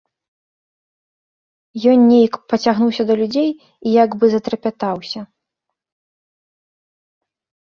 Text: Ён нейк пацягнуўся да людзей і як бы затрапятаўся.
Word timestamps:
Ён 1.91 1.97
нейк 2.11 2.33
пацягнуўся 2.53 3.03
да 3.09 3.13
людзей 3.21 3.49
і 3.53 3.89
як 4.03 4.09
бы 4.23 4.31
затрапятаўся. 4.33 5.25